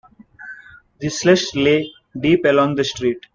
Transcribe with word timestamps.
The 0.97 1.09
slush 1.09 1.53
lay 1.53 1.91
deep 2.19 2.43
along 2.45 2.73
the 2.73 2.83
street. 2.83 3.19